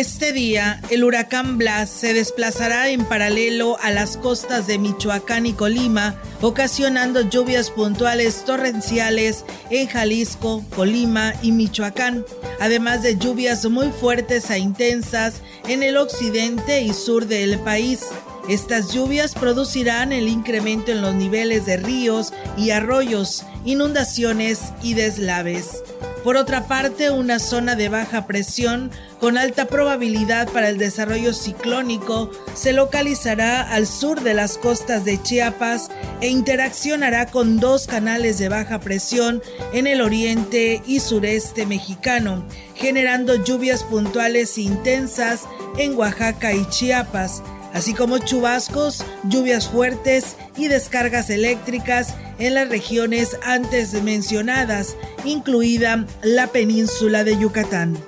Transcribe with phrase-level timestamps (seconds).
[0.00, 5.52] Este día, el huracán Blas se desplazará en paralelo a las costas de Michoacán y
[5.52, 12.24] Colima, ocasionando lluvias puntuales torrenciales en Jalisco, Colima y Michoacán,
[12.60, 18.06] además de lluvias muy fuertes e intensas en el occidente y sur del país.
[18.48, 25.82] Estas lluvias producirán el incremento en los niveles de ríos y arroyos, inundaciones y deslaves.
[26.24, 28.90] Por otra parte, una zona de baja presión
[29.20, 35.22] con alta probabilidad para el desarrollo ciclónico se localizará al sur de las costas de
[35.22, 42.44] Chiapas e interaccionará con dos canales de baja presión en el oriente y sureste mexicano,
[42.74, 45.46] generando lluvias puntuales intensas
[45.78, 53.36] en Oaxaca y Chiapas así como chubascos, lluvias fuertes y descargas eléctricas en las regiones
[53.44, 57.98] antes mencionadas, incluida la península de Yucatán.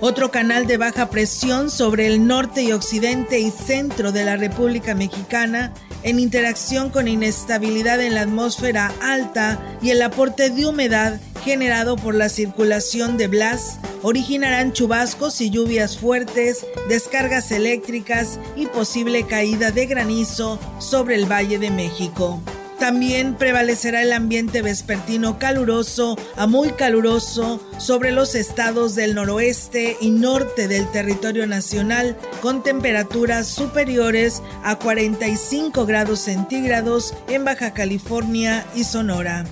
[0.00, 4.94] Otro canal de baja presión sobre el norte y occidente y centro de la República
[4.96, 11.96] Mexicana, en interacción con inestabilidad en la atmósfera alta y el aporte de humedad generado
[11.96, 19.70] por la circulación de Blas, originarán chubascos y lluvias fuertes, descargas eléctricas y posible caída
[19.70, 22.40] de granizo sobre el Valle de México.
[22.82, 30.10] También prevalecerá el ambiente vespertino caluroso a muy caluroso sobre los estados del noroeste y
[30.10, 38.82] norte del territorio nacional, con temperaturas superiores a 45 grados centígrados en Baja California y
[38.82, 39.44] Sonora.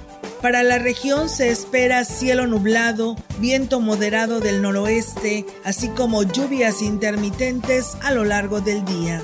[0.42, 7.96] Para la región se espera cielo nublado, viento moderado del noroeste, así como lluvias intermitentes
[8.02, 9.22] a lo largo del día.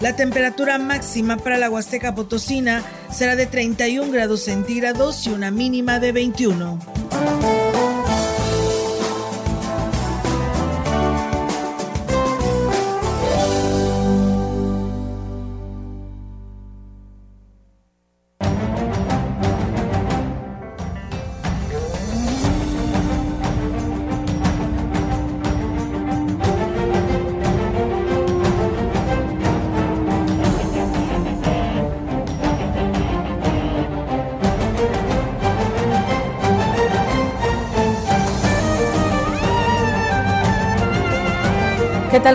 [0.00, 6.00] La temperatura máxima para la Huasteca Potosina será de 31 grados centígrados y una mínima
[6.00, 6.78] de 21.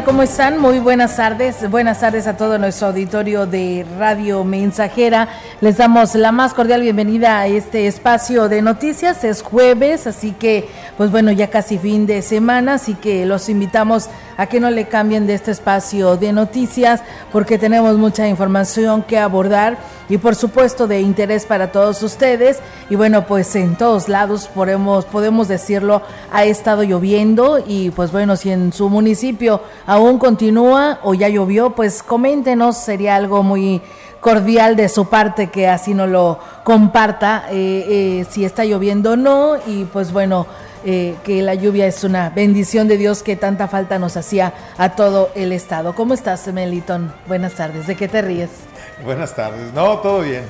[0.03, 0.59] ¿Cómo están?
[0.59, 1.69] Muy buenas tardes.
[1.69, 5.29] Buenas tardes a todo nuestro auditorio de Radio Mensajera.
[5.61, 9.23] Les damos la más cordial bienvenida a este espacio de noticias.
[9.23, 10.67] Es jueves, así que,
[10.97, 14.85] pues bueno, ya casi fin de semana, así que los invitamos a que no le
[14.85, 17.01] cambien de este espacio de noticias
[17.31, 19.77] porque tenemos mucha información que abordar
[20.09, 22.59] y por supuesto de interés para todos ustedes.
[22.89, 26.01] Y bueno, pues en todos lados podemos, podemos decirlo,
[26.31, 31.71] ha estado lloviendo y pues bueno, si en su municipio aún continúa o ya llovió,
[31.71, 33.81] pues coméntenos, sería algo muy
[34.19, 39.15] cordial de su parte que así no lo comparta eh, eh, si está lloviendo o
[39.15, 40.47] no y pues bueno
[40.83, 44.95] eh, que la lluvia es una bendición de Dios que tanta falta nos hacía a
[44.95, 45.95] todo el estado.
[45.95, 47.11] ¿Cómo estás, Melitón?
[47.27, 47.87] Buenas tardes.
[47.87, 48.49] ¿De qué te ríes?
[49.03, 49.73] Buenas tardes.
[49.73, 50.43] No, todo bien.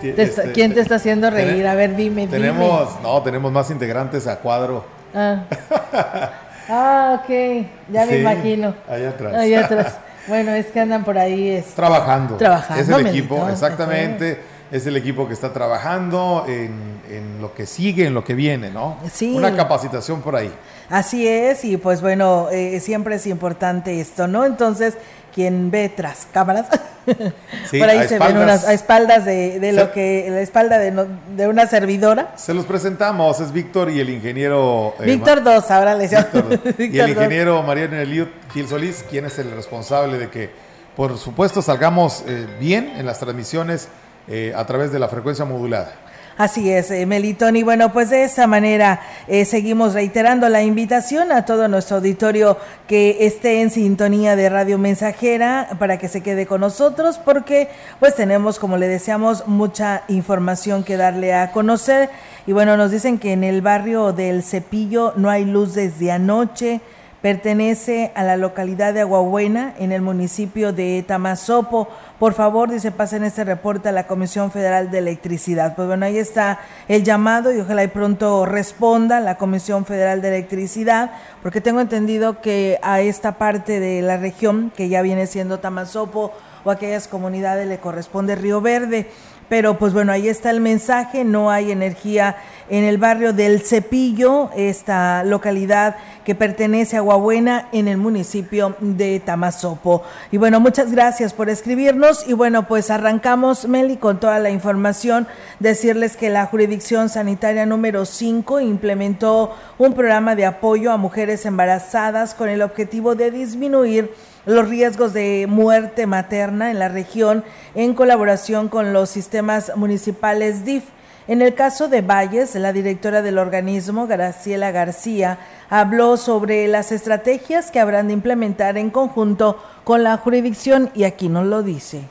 [0.00, 1.66] Este, ¿Quién te está haciendo reír?
[1.66, 2.26] A ver, dime.
[2.28, 4.84] Tenemos, no, tenemos más integrantes a cuadro.
[5.14, 5.44] Ah,
[6.68, 7.66] ah ok.
[7.90, 8.74] Ya me imagino.
[8.88, 9.34] Allá atrás.
[9.34, 9.98] Allá atrás.
[10.26, 11.50] Bueno, es que andan por ahí.
[11.50, 11.66] Es...
[11.74, 12.36] Trabajando.
[12.36, 12.82] Trabajando.
[12.82, 18.06] Es el equipo, exactamente es el equipo que está trabajando en, en, lo que sigue,
[18.06, 18.96] en lo que viene, ¿no?
[19.12, 19.32] Sí.
[19.32, 20.52] Una capacitación por ahí.
[20.90, 24.44] Así es, y pues bueno, eh, siempre es importante esto, ¿no?
[24.44, 24.96] Entonces,
[25.34, 26.66] quien ve tras cámaras,
[27.04, 31.48] por ahí se ven unas a espaldas de, de lo que, la espalda de, de,
[31.48, 32.32] una servidora.
[32.36, 34.94] Se los presentamos, es Víctor y el ingeniero...
[35.00, 39.38] Eh, Víctor 2, ahora le Víctor, Y el ingeniero Mariano Eliud Gil Solís, quien es
[39.40, 40.50] el responsable de que,
[40.94, 43.88] por supuesto, salgamos eh, bien en las transmisiones
[44.28, 45.92] eh, a través de la frecuencia modulada.
[46.36, 47.54] Así es, eh, Melitón.
[47.54, 52.58] Y bueno, pues de esa manera eh, seguimos reiterando la invitación a todo nuestro auditorio
[52.88, 57.68] que esté en sintonía de Radio Mensajera para que se quede con nosotros porque
[58.00, 62.10] pues tenemos, como le deseamos, mucha información que darle a conocer.
[62.48, 66.80] Y bueno, nos dicen que en el barrio del Cepillo no hay luz desde anoche.
[67.24, 71.88] Pertenece a la localidad de Aguabuena, en el municipio de Tamazopo.
[72.18, 75.74] Por favor, dice, pasen este reporte a la Comisión Federal de Electricidad.
[75.74, 80.28] Pues bueno, ahí está el llamado y ojalá y pronto responda la Comisión Federal de
[80.28, 81.12] Electricidad,
[81.42, 86.30] porque tengo entendido que a esta parte de la región, que ya viene siendo Tamazopo
[86.62, 89.08] o aquellas comunidades, le corresponde Río Verde.
[89.48, 92.36] Pero pues bueno, ahí está el mensaje, no hay energía
[92.68, 99.20] en el barrio del Cepillo, esta localidad que pertenece a Aguabuena en el municipio de
[99.20, 100.02] Tamazopo.
[100.30, 105.26] Y bueno, muchas gracias por escribirnos y bueno, pues arrancamos, Meli, con toda la información,
[105.60, 112.34] decirles que la jurisdicción sanitaria número 5 implementó un programa de apoyo a mujeres embarazadas
[112.34, 114.10] con el objetivo de disminuir
[114.46, 117.44] los riesgos de muerte materna en la región
[117.74, 120.84] en colaboración con los sistemas municipales DIF.
[121.26, 125.38] En el caso de Valles, la directora del organismo, Graciela García,
[125.70, 131.30] habló sobre las estrategias que habrán de implementar en conjunto con la jurisdicción y aquí
[131.30, 132.02] nos lo dice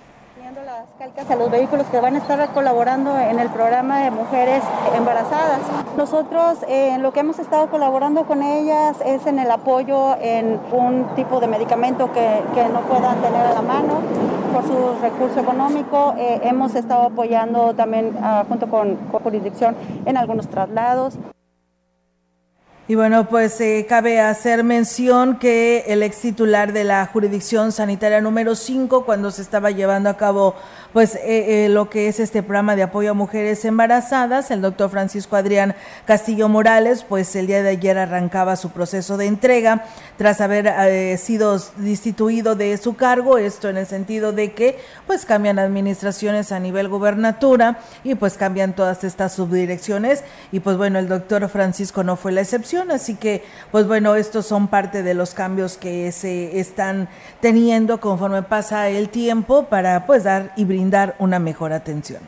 [1.03, 4.63] a los vehículos que van a estar colaborando en el programa de mujeres
[4.95, 5.59] embarazadas.
[5.97, 10.61] Nosotros eh, en lo que hemos estado colaborando con ellas es en el apoyo en
[10.71, 13.99] un tipo de medicamento que, que no puedan tener a la mano
[14.53, 16.15] por su recurso económico.
[16.17, 21.17] Eh, hemos estado apoyando también ah, junto con, con jurisdicción en algunos traslados.
[22.85, 28.19] Y bueno, pues eh, cabe hacer mención que el ex titular de la jurisdicción sanitaria
[28.19, 30.53] número 5, cuando se estaba llevando a cabo
[30.91, 34.89] pues eh, eh, lo que es este programa de apoyo a mujeres embarazadas, el doctor
[34.89, 35.75] Francisco Adrián
[36.05, 39.85] Castillo Morales, pues el día de ayer arrancaba su proceso de entrega
[40.17, 44.77] tras haber sido destituido de su cargo, esto en el sentido de que
[45.07, 50.23] pues cambian administraciones a nivel gubernatura y pues cambian todas estas subdirecciones.
[50.51, 54.45] Y pues bueno, el doctor Francisco no fue la excepción Así que, pues bueno, estos
[54.45, 57.07] son parte de los cambios que se están
[57.39, 62.21] teniendo conforme pasa el tiempo para pues dar y brindar una mejor atención.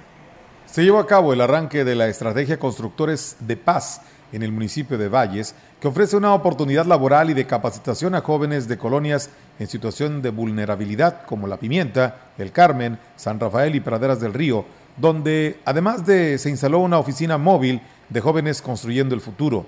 [0.68, 4.02] Se llevó a cabo el arranque de la estrategia Constructores de Paz
[4.32, 8.68] en el municipio de Valles, que ofrece una oportunidad laboral y de capacitación a jóvenes
[8.68, 14.20] de colonias en situación de vulnerabilidad como La Pimienta, El Carmen, San Rafael y Praderas
[14.20, 14.66] del Río,
[14.98, 19.66] donde además de se instaló una oficina móvil de jóvenes construyendo el futuro.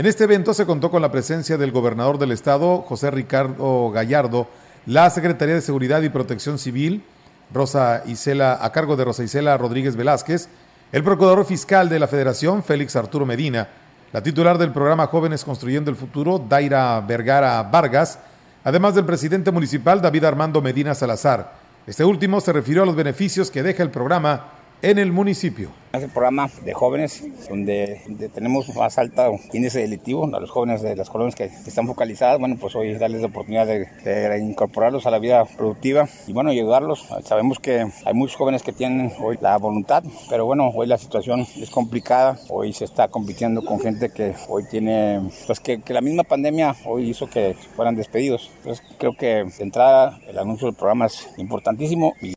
[0.00, 4.48] En este evento se contó con la presencia del gobernador del estado, José Ricardo Gallardo,
[4.86, 7.04] la Secretaría de Seguridad y Protección Civil,
[7.52, 10.48] Rosa Isela, a cargo de Rosa Isela Rodríguez Velázquez,
[10.90, 13.68] el procurador fiscal de la Federación, Félix Arturo Medina,
[14.10, 18.20] la titular del programa Jóvenes Construyendo el Futuro, Daira Vergara Vargas,
[18.64, 21.52] además del presidente municipal, David Armando Medina Salazar.
[21.86, 24.46] Este último se refirió a los beneficios que deja el programa
[24.82, 25.70] en el municipio.
[25.92, 28.00] Es el programa de jóvenes donde,
[28.32, 32.38] tenemos más alta índice delictivo a los jóvenes de las colonias que, están focalizadas.
[32.38, 36.50] Bueno, pues hoy darles la oportunidad de, de, incorporarlos a la vida productiva y bueno,
[36.50, 37.08] ayudarlos.
[37.24, 41.44] Sabemos que hay muchos jóvenes que tienen hoy la voluntad, pero bueno, hoy la situación
[41.56, 42.38] es complicada.
[42.48, 46.76] Hoy se está compitiendo con gente que hoy tiene, pues que, que la misma pandemia
[46.84, 48.48] hoy hizo que fueran despedidos.
[48.58, 52.14] Entonces creo que de entrada el anuncio del programa es importantísimo.
[52.22, 52.34] Y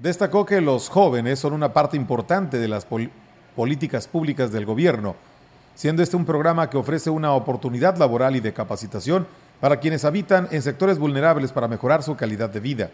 [0.00, 2.86] Destacó que los jóvenes son una parte importante de las
[3.54, 5.14] políticas públicas del gobierno,
[5.74, 9.26] siendo este un programa que ofrece una oportunidad laboral y de capacitación
[9.60, 12.90] para quienes habitan en sectores vulnerables para mejorar su calidad de vida.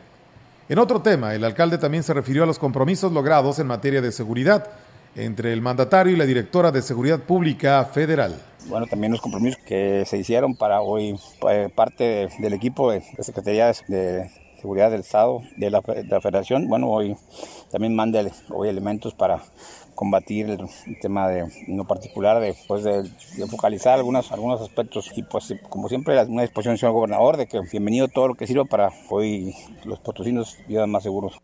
[0.68, 4.10] En otro tema, el alcalde también se refirió a los compromisos logrados en materia de
[4.10, 4.68] seguridad
[5.14, 8.34] entre el mandatario y la directora de Seguridad Pública Federal.
[8.66, 11.16] Bueno, también los compromisos que se hicieron para hoy
[11.48, 14.28] eh, parte del equipo de, Secretaría de
[14.66, 17.16] Seguridad del Estado, de la, Federación, bueno, hoy
[17.70, 18.20] también manda
[18.50, 19.40] hoy elementos para
[19.94, 23.08] combatir el, tema de no particular, de, pues de,
[23.49, 28.08] focalizar algunos, algunos aspectos y pues como siempre una disposición señor gobernador de que bienvenido
[28.08, 29.54] todo lo que sirva para hoy
[29.85, 31.40] los potosinos vivan más seguros.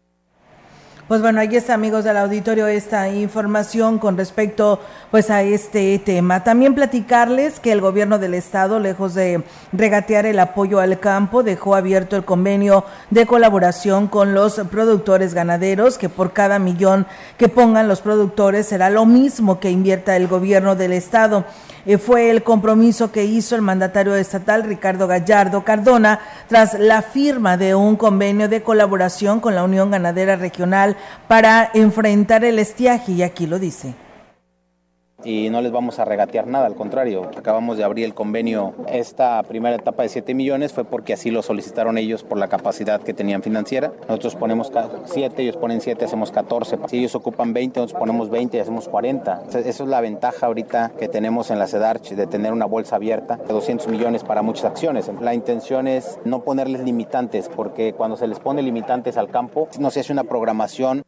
[1.12, 6.42] Pues bueno, ahí está, amigos del auditorio, esta información con respecto pues a este tema.
[6.42, 11.74] También platicarles que el gobierno del estado, lejos de regatear el apoyo al campo, dejó
[11.74, 17.88] abierto el convenio de colaboración con los productores ganaderos, que por cada millón que pongan
[17.88, 21.44] los productores será lo mismo que invierta el gobierno del estado.
[21.84, 27.56] Eh, fue el compromiso que hizo el mandatario estatal Ricardo Gallardo Cardona tras la firma
[27.56, 30.96] de un convenio de colaboración con la Unión Ganadera Regional
[31.26, 33.94] para enfrentar el estiaje y aquí lo dice.
[35.24, 38.74] Y no les vamos a regatear nada, al contrario, acabamos de abrir el convenio.
[38.88, 43.00] Esta primera etapa de 7 millones fue porque así lo solicitaron ellos por la capacidad
[43.00, 43.92] que tenían financiera.
[44.08, 44.72] Nosotros ponemos
[45.04, 46.78] 7, ellos ponen 7, hacemos 14.
[46.88, 49.42] Si ellos ocupan 20, nosotros ponemos 20 y hacemos 40.
[49.48, 53.36] Esa es la ventaja ahorita que tenemos en la CEDARCH de tener una bolsa abierta
[53.36, 55.10] de 200 millones para muchas acciones.
[55.20, 59.90] La intención es no ponerles limitantes porque cuando se les pone limitantes al campo no
[59.90, 61.02] se hace una programación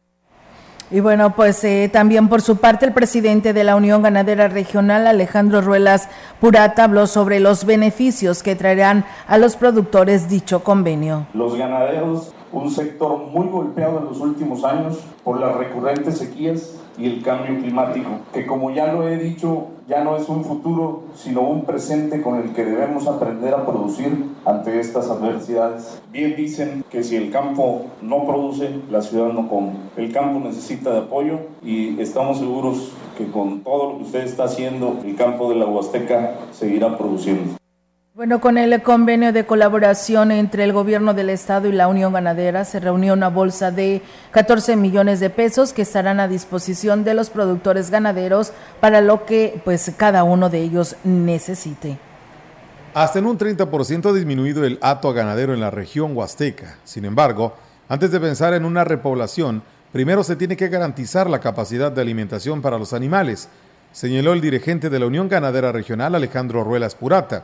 [0.91, 5.07] y bueno, pues eh, también por su parte el presidente de la Unión Ganadera Regional,
[5.07, 11.25] Alejandro Ruelas Purata, habló sobre los beneficios que traerán a los productores dicho convenio.
[11.33, 17.07] Los ganaderos, un sector muy golpeado en los últimos años por las recurrentes sequías y
[17.07, 21.41] el cambio climático, que como ya lo he dicho, ya no es un futuro, sino
[21.41, 26.01] un presente con el que debemos aprender a producir ante estas adversidades.
[26.11, 29.73] Bien dicen que si el campo no produce, la ciudad no come.
[29.95, 34.45] El campo necesita de apoyo y estamos seguros que con todo lo que usted está
[34.45, 37.55] haciendo, el campo de la Huasteca seguirá produciendo.
[38.15, 42.63] Bueno, con el convenio de colaboración entre el gobierno del estado y la Unión Ganadera
[42.63, 47.29] se reunió una bolsa de 14 millones de pesos que estarán a disposición de los
[47.29, 51.97] productores ganaderos para lo que pues cada uno de ellos necesite.
[52.93, 56.77] Hasta en un 30% ha disminuido el hato ganadero en la región huasteca.
[56.85, 57.57] Sin embargo,
[57.89, 62.61] antes de pensar en una repoblación, primero se tiene que garantizar la capacidad de alimentación
[62.61, 63.49] para los animales,
[63.91, 67.43] señaló el dirigente de la Unión Ganadera Regional Alejandro Ruelas Purata.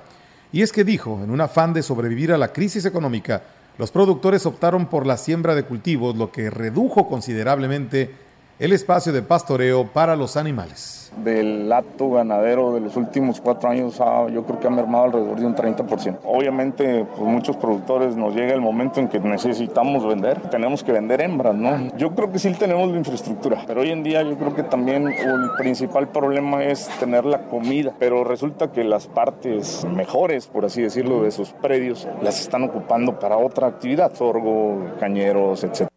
[0.52, 3.42] Y es que dijo, en un afán de sobrevivir a la crisis económica,
[3.78, 8.14] los productores optaron por la siembra de cultivos, lo que redujo considerablemente
[8.62, 13.98] el espacio de pastoreo para los animales del acto ganadero de los últimos cuatro años
[14.32, 16.20] yo creo que ha mermado alrededor de un 30%.
[16.24, 21.22] Obviamente, pues muchos productores nos llega el momento en que necesitamos vender, tenemos que vender
[21.22, 21.92] hembras, ¿no?
[21.98, 25.08] Yo creo que sí tenemos la infraestructura, pero hoy en día yo creo que también
[25.08, 30.82] el principal problema es tener la comida, pero resulta que las partes mejores, por así
[30.82, 35.91] decirlo, de esos predios las están ocupando para otra actividad, sorgo, cañeros, etc.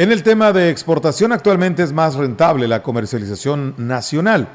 [0.00, 4.48] En el tema de exportación actualmente es más rentable la comercialización nacional,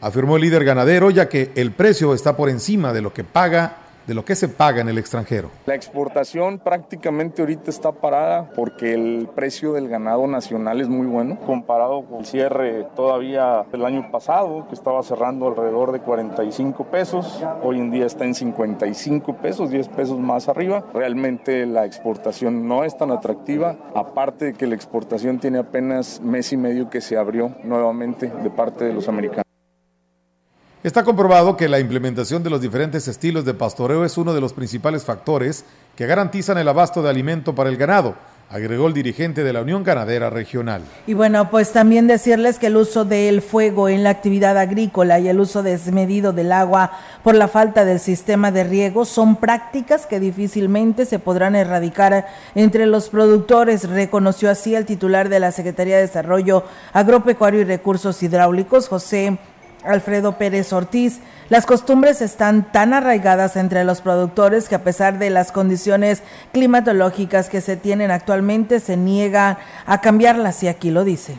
[0.00, 3.78] afirmó el líder ganadero, ya que el precio está por encima de lo que paga
[4.06, 5.50] de lo que se paga en el extranjero.
[5.66, 11.38] La exportación prácticamente ahorita está parada porque el precio del ganado nacional es muy bueno
[11.40, 17.42] comparado con el cierre todavía del año pasado que estaba cerrando alrededor de 45 pesos,
[17.62, 20.84] hoy en día está en 55 pesos, 10 pesos más arriba.
[20.92, 26.52] Realmente la exportación no es tan atractiva, aparte de que la exportación tiene apenas mes
[26.52, 29.51] y medio que se abrió nuevamente de parte de los americanos.
[30.84, 34.52] Está comprobado que la implementación de los diferentes estilos de pastoreo es uno de los
[34.52, 38.16] principales factores que garantizan el abasto de alimento para el ganado,
[38.50, 40.82] agregó el dirigente de la Unión Ganadera Regional.
[41.06, 45.28] Y bueno, pues también decirles que el uso del fuego en la actividad agrícola y
[45.28, 46.90] el uso desmedido del agua
[47.22, 52.86] por la falta del sistema de riego son prácticas que difícilmente se podrán erradicar entre
[52.86, 58.88] los productores, reconoció así el titular de la Secretaría de Desarrollo Agropecuario y Recursos Hidráulicos,
[58.88, 59.38] José
[59.84, 65.30] Alfredo Pérez Ortiz, las costumbres están tan arraigadas entre los productores que a pesar de
[65.30, 66.22] las condiciones
[66.52, 71.36] climatológicas que se tienen actualmente, se niega a cambiarlas y aquí lo dice.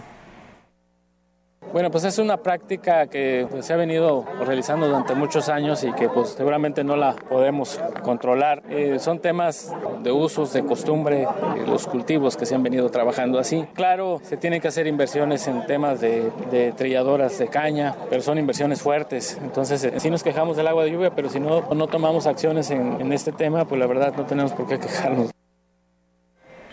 [1.71, 5.91] Bueno, pues es una práctica que pues, se ha venido realizando durante muchos años y
[5.93, 8.61] que pues seguramente no la podemos controlar.
[8.69, 11.27] Eh, son temas de usos, de costumbre,
[11.65, 13.65] los cultivos que se han venido trabajando así.
[13.73, 18.81] Claro, se tienen que hacer inversiones en temas de, trilladoras de caña, pero son inversiones
[18.81, 19.39] fuertes.
[19.41, 22.69] Entonces, eh, sí nos quejamos del agua de lluvia, pero si no, no tomamos acciones
[22.69, 25.33] en este tema, pues la verdad no tenemos por qué quejarnos.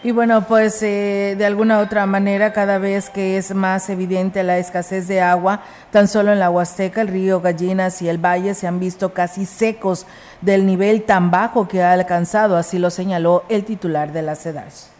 [0.02, 4.57] Y bueno, pues eh, de alguna otra manera, cada vez que es más evidente la
[4.57, 8.66] escasez de agua, tan solo en la Huasteca, el río Gallinas y el Valle se
[8.66, 10.07] han visto casi secos
[10.40, 15.00] del nivel tan bajo que ha alcanzado, así lo señaló el titular de la CEDAS.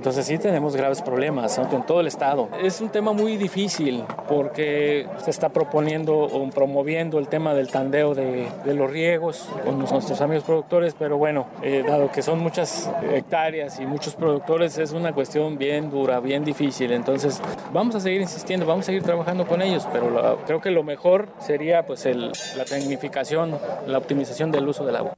[0.00, 2.48] Entonces sí tenemos graves problemas en todo el estado.
[2.62, 8.14] Es un tema muy difícil porque se está proponiendo o promoviendo el tema del tandeo
[8.14, 13.78] de, los riegos con nuestros amigos productores, pero bueno, eh, dado que son muchas hectáreas
[13.78, 16.92] y muchos productores, es una cuestión bien dura, bien difícil.
[16.92, 17.38] Entonces
[17.70, 21.28] vamos a seguir insistiendo, vamos a seguir trabajando con ellos, pero creo que lo mejor
[21.40, 22.06] sería pues
[22.56, 25.14] la tecnificación, la optimización del uso del agua.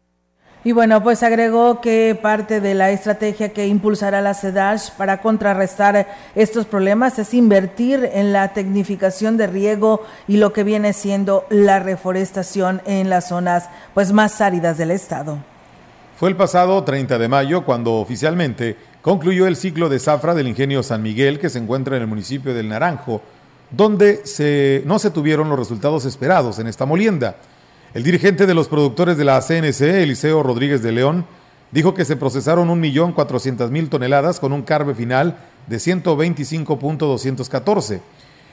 [0.64, 6.06] Y bueno, pues agregó que parte de la estrategia que impulsará la CEDASH para contrarrestar
[6.36, 11.80] estos problemas es invertir en la tecnificación de riego y lo que viene siendo la
[11.80, 15.38] reforestación en las zonas pues más áridas del estado.
[16.16, 20.84] Fue el pasado 30 de mayo cuando oficialmente concluyó el ciclo de zafra del ingenio
[20.84, 23.20] San Miguel que se encuentra en el municipio del Naranjo,
[23.72, 27.34] donde se, no se tuvieron los resultados esperados en esta molienda.
[27.94, 31.26] El dirigente de los productores de la CNC, Eliseo Rodríguez de León,
[31.72, 38.00] dijo que se procesaron 1.400.000 toneladas con un carbe final de 125.214.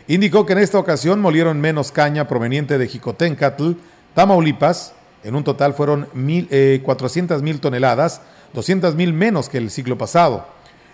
[0.09, 3.71] Indicó que en esta ocasión molieron menos caña proveniente de Jicotencatl,
[4.13, 4.93] Tamaulipas,
[5.23, 8.19] en un total fueron 400.000 eh, toneladas,
[8.53, 10.47] 200.000 menos que el ciclo pasado.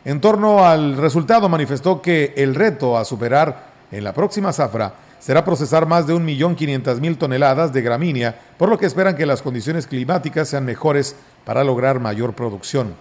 [0.03, 4.93] En torno al resultado manifestó que el reto a superar en la próxima zafra
[5.25, 9.87] será procesar más de 1.500.000 toneladas de gramínea, por lo que esperan que las condiciones
[9.87, 12.93] climáticas sean mejores para lograr mayor producción.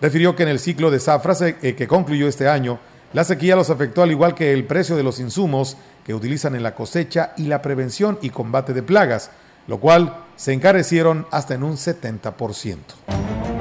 [0.00, 2.78] Refirió que en el ciclo de zafra eh, que concluyó este año,
[3.12, 5.76] la sequía los afectó al igual que el precio de los insumos
[6.06, 9.32] que utilizan en la cosecha y la prevención y combate de plagas,
[9.66, 13.53] lo cual se encarecieron hasta en un 70%.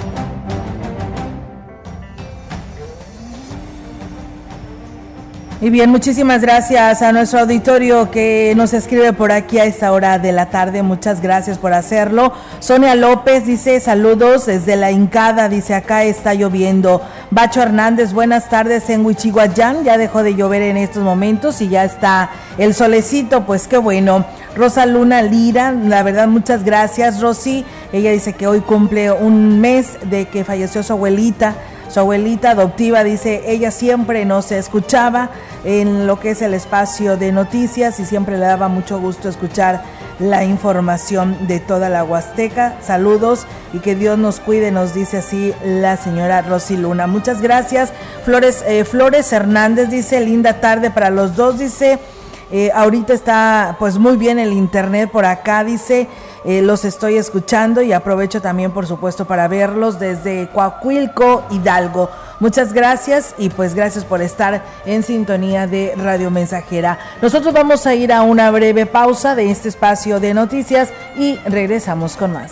[5.64, 10.20] Y bien, muchísimas gracias a nuestro auditorio que nos escribe por aquí a esta hora
[10.20, 10.84] de la tarde.
[10.84, 12.34] Muchas gracias por hacerlo.
[12.60, 17.02] Sonia López dice saludos desde la Incada, dice acá está lloviendo.
[17.32, 19.86] Bacho Hernández, buenas tardes en Huichihuayán.
[19.86, 24.26] Ya dejó de llover en estos momentos y ya está el solecito, pues qué bueno.
[24.58, 27.64] Rosa Luna Lira, la verdad, muchas gracias, Rosy.
[27.94, 31.56] Ella dice que hoy cumple un mes de que falleció su abuelita.
[31.90, 35.30] Su abuelita adoptiva dice, ella siempre nos escuchaba
[35.64, 39.84] en lo que es el espacio de noticias y siempre le daba mucho gusto escuchar
[40.20, 42.76] la información de toda la Huasteca.
[42.82, 47.08] Saludos y que Dios nos cuide, nos dice así la señora Rosy Luna.
[47.08, 47.92] Muchas gracias.
[48.24, 52.00] Flores, eh, Flores Hernández dice, linda tarde para los dos, dice,
[52.56, 56.08] eh, ahorita está pues muy bien el internet por acá, dice.
[56.46, 62.12] Eh, los estoy escuchando y aprovecho también, por supuesto, para verlos desde Coahuilco, Hidalgo.
[62.40, 67.00] Muchas gracias y pues gracias por estar en sintonía de Radio Mensajera.
[67.24, 72.16] Nosotros vamos a ir a una breve pausa de este espacio de noticias y regresamos
[72.16, 72.52] con más.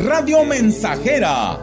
[0.00, 1.58] Radio Mensajera,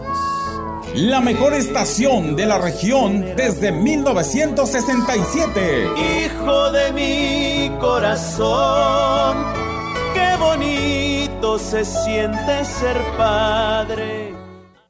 [0.95, 5.87] la mejor estación de la región desde 1967.
[6.25, 9.37] Hijo de mi corazón,
[10.13, 14.22] qué bonito se siente ser padre.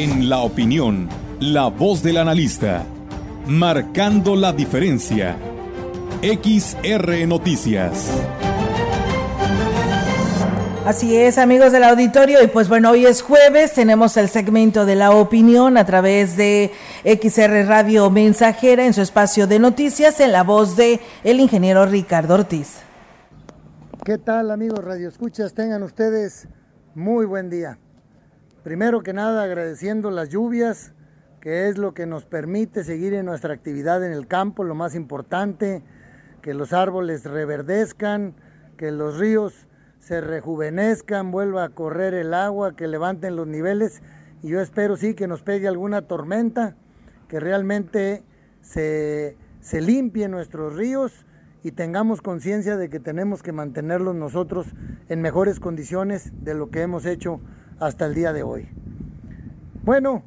[0.00, 1.10] En la opinión,
[1.40, 2.86] la voz del analista,
[3.46, 5.36] marcando la diferencia.
[6.22, 8.10] XR Noticias.
[10.86, 14.94] Así es, amigos del auditorio, y pues bueno, hoy es jueves, tenemos el segmento de
[14.94, 16.72] la opinión a través de
[17.04, 22.36] XR Radio Mensajera en su espacio de noticias en la voz de el ingeniero Ricardo
[22.36, 22.78] Ortiz.
[24.02, 25.52] ¿Qué tal, amigos Radio Escuchas?
[25.52, 26.48] Tengan ustedes
[26.94, 27.76] muy buen día.
[28.62, 30.92] Primero que nada, agradeciendo las lluvias,
[31.40, 34.94] que es lo que nos permite seguir en nuestra actividad en el campo, lo más
[34.94, 35.82] importante,
[36.42, 38.34] que los árboles reverdezcan,
[38.76, 39.66] que los ríos
[39.98, 44.02] se rejuvenezcan, vuelva a correr el agua, que levanten los niveles
[44.42, 46.76] y yo espero sí que nos pegue alguna tormenta,
[47.28, 48.22] que realmente
[48.60, 51.24] se, se limpien nuestros ríos
[51.62, 54.66] y tengamos conciencia de que tenemos que mantenerlos nosotros
[55.08, 57.40] en mejores condiciones de lo que hemos hecho
[57.80, 58.68] hasta el día de hoy.
[59.82, 60.22] Bueno,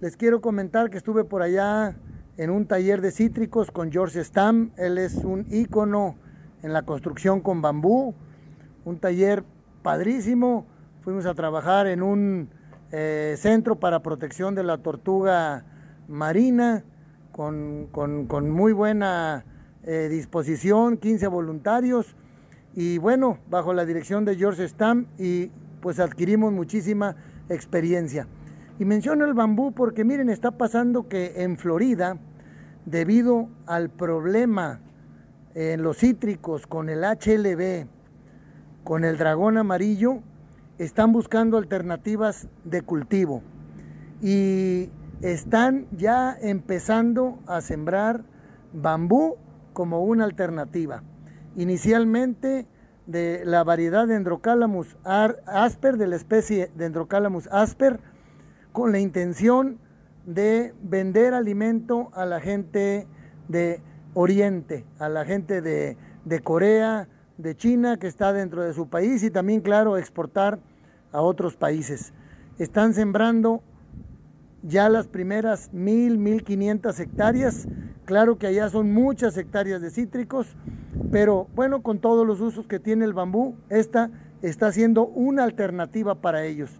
[0.00, 1.96] les quiero comentar que estuve por allá
[2.36, 4.72] en un taller de cítricos con George Stam.
[4.76, 6.16] Él es un ícono
[6.62, 8.14] en la construcción con bambú.
[8.84, 9.44] Un taller
[9.82, 10.66] padrísimo.
[11.02, 12.50] Fuimos a trabajar en un
[12.90, 15.64] eh, centro para protección de la tortuga
[16.08, 16.84] marina
[17.30, 19.44] con, con, muy buena
[19.84, 22.16] eh, disposición, 15 voluntarios.
[22.74, 25.50] Y bueno, bajo la dirección de George Stam y
[25.86, 27.14] pues adquirimos muchísima
[27.48, 28.26] experiencia.
[28.80, 32.18] Y menciono el bambú porque miren, está pasando que en Florida,
[32.86, 34.80] debido al problema
[35.54, 37.86] en los cítricos con el HLB,
[38.82, 40.22] con el dragón amarillo,
[40.78, 43.44] están buscando alternativas de cultivo
[44.20, 44.90] y
[45.22, 48.24] están ya empezando a sembrar
[48.72, 49.36] bambú
[49.72, 51.04] como una alternativa.
[51.54, 52.66] Inicialmente
[53.06, 58.00] de la variedad Dendrocalamus asper, de la especie Dendrocalamus asper,
[58.72, 59.78] con la intención
[60.26, 63.06] de vender alimento a la gente
[63.48, 63.80] de
[64.14, 69.22] Oriente, a la gente de, de Corea, de China, que está dentro de su país,
[69.22, 70.58] y también, claro, exportar
[71.12, 72.12] a otros países.
[72.58, 73.62] Están sembrando
[74.62, 77.68] ya las primeras mil, mil quinientas hectáreas.
[78.04, 80.56] Claro que allá son muchas hectáreas de cítricos,
[81.10, 84.10] pero bueno, con todos los usos que tiene el bambú, esta
[84.42, 86.70] está siendo una alternativa para ellos.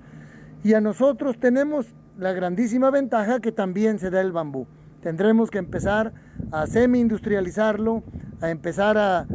[0.63, 4.67] Y a nosotros tenemos la grandísima ventaja que también se da el bambú.
[5.03, 6.13] Tendremos que empezar
[6.51, 8.03] a semi-industrializarlo,
[8.41, 9.27] a empezar a,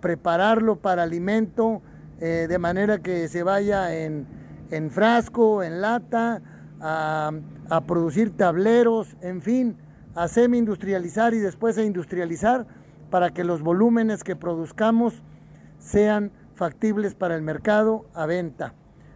[0.00, 1.80] prepararlo para alimento,
[2.20, 4.26] eh, de manera que se vaya en,
[4.70, 6.42] en frasco, en lata,
[6.80, 7.32] a,
[7.70, 9.76] a producir tableros, en fin,
[10.14, 12.66] a semi-industrializar y después a industrializar
[13.10, 15.22] para que los volúmenes que produzcamos
[15.78, 18.74] sean factibles para el mercado a venta.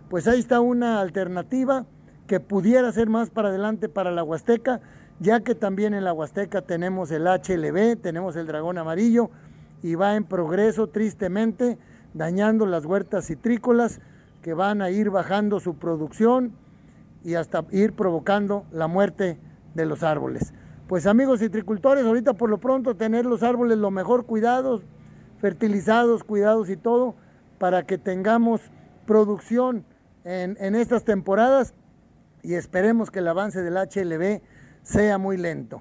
[0.08, 1.86] Pues ahí está una alternativa
[2.26, 4.80] que pudiera ser más para adelante para la Huasteca,
[5.20, 9.30] ya que también en la Huasteca tenemos el HLB, tenemos el dragón amarillo
[9.82, 11.78] y va en progreso tristemente,
[12.14, 14.00] dañando las huertas citrícolas
[14.42, 16.52] que van a ir bajando su producción
[17.24, 19.38] y hasta ir provocando la muerte
[19.74, 20.52] de los árboles.
[20.92, 24.82] Pues amigos citricultores, ahorita por lo pronto tener los árboles lo mejor cuidados,
[25.40, 27.14] fertilizados, cuidados y todo,
[27.56, 28.60] para que tengamos
[29.06, 29.86] producción
[30.24, 31.72] en, en estas temporadas
[32.42, 34.42] y esperemos que el avance del HLB
[34.82, 35.80] sea muy lento.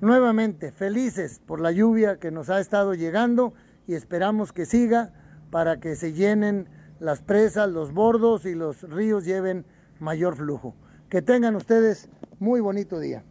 [0.00, 3.52] Nuevamente, felices por la lluvia que nos ha estado llegando
[3.86, 5.12] y esperamos que siga
[5.50, 9.66] para que se llenen las presas, los bordos y los ríos lleven
[10.00, 10.74] mayor flujo.
[11.10, 13.22] Que tengan ustedes muy bonito día.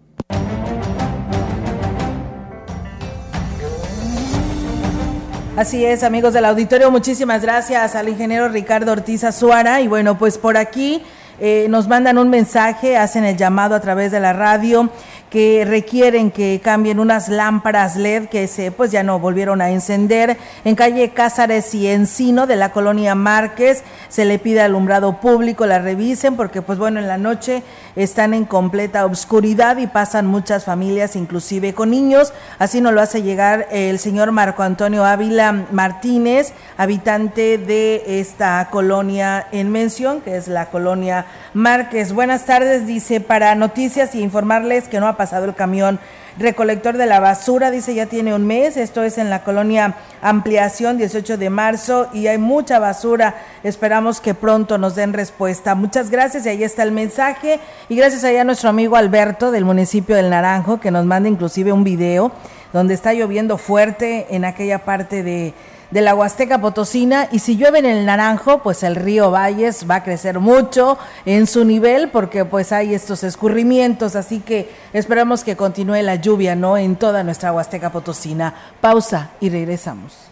[5.58, 9.80] Así es, amigos del auditorio, muchísimas gracias al ingeniero Ricardo Ortiz Azuara.
[9.80, 11.02] Y bueno, pues por aquí
[11.39, 14.89] eh, nos mandan un mensaje, hacen el llamado a través de la radio
[15.36, 20.38] que requieren que cambien unas lámparas LED que se pues ya no volvieron a encender
[20.63, 23.84] en calle Cázares y Encino de la colonia Márquez.
[24.08, 27.63] Se le pide alumbrado público la revisen porque pues bueno, en la noche
[27.98, 32.32] están en completa obscuridad y pasan muchas familias inclusive con niños.
[32.58, 39.48] Así nos lo hace llegar el señor Marco Antonio Ávila Martínez, habitante de esta colonia
[39.52, 42.13] en mención, que es la colonia Márquez.
[42.13, 45.99] Buenas tardes, dice, para noticias y informarles que no ha pasado el camión
[46.38, 50.97] recolector de la basura, dice ya tiene un mes, esto es en la colonia Ampliación
[50.97, 55.75] 18 de marzo y hay mucha basura, esperamos que pronto nos den respuesta.
[55.75, 57.59] Muchas gracias y ahí está el mensaje
[57.89, 61.71] y gracias allá a nuestro amigo Alberto del municipio del Naranjo que nos manda inclusive
[61.71, 62.31] un video
[62.73, 65.53] donde está lloviendo fuerte en aquella parte de,
[65.91, 69.95] de la Huasteca Potosina y si llueve en el Naranjo, pues el río Valles va
[69.95, 75.56] a crecer mucho en su nivel porque pues hay estos escurrimientos, así que esperamos que
[75.56, 76.78] continúe la lluvia, ¿no?
[76.78, 78.54] En toda nuestra Huasteca Potosina.
[78.82, 80.32] Pausa y regresamos.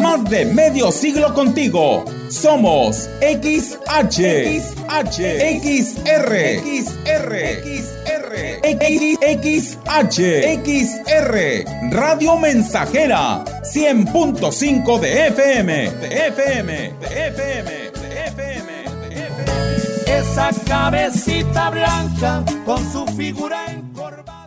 [0.00, 2.04] Más de medio siglo contigo.
[2.30, 4.18] Somos XH,
[4.48, 5.18] XH,
[5.60, 6.32] XR,
[6.64, 8.34] XR, XR,
[9.42, 10.18] XH,
[10.64, 18.72] XR, Radio Mensajera, 100.5 de FM, de FM, de FM, de FM,
[19.10, 20.18] de FM.
[20.18, 24.46] Esa cabecita blanca con su figura encorvada.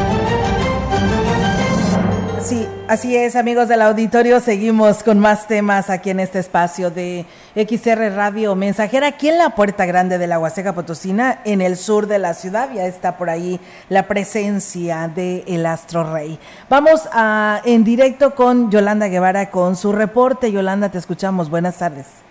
[2.51, 4.41] Sí, así es, amigos del auditorio.
[4.41, 9.51] Seguimos con más temas aquí en este espacio de XR Radio Mensajera, aquí en la
[9.51, 12.67] Puerta Grande de la Huasteca Potosina, en el sur de la ciudad.
[12.75, 16.37] Ya está por ahí la presencia de el Astro Rey.
[16.69, 20.51] Vamos a, en directo con Yolanda Guevara con su reporte.
[20.51, 21.49] Yolanda, te escuchamos.
[21.49, 22.21] Buenas tardes.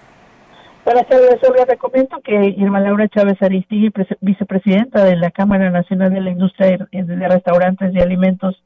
[0.85, 1.65] Buenas tardes, Olga.
[1.65, 6.29] Te comento que Irma Laura Chávez Aristigui, pres- vicepresidenta de la Cámara Nacional de la
[6.31, 8.63] Industria de Restaurantes y Alimentos